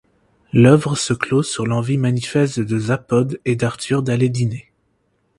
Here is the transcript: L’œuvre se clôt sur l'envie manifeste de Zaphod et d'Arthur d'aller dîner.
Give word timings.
L’œuvre 0.51 0.95
se 0.97 1.13
clôt 1.13 1.43
sur 1.43 1.67
l'envie 1.67 1.99
manifeste 1.99 2.59
de 2.59 2.79
Zaphod 2.79 3.39
et 3.45 3.55
d'Arthur 3.55 4.01
d'aller 4.01 4.29
dîner. 4.29 4.71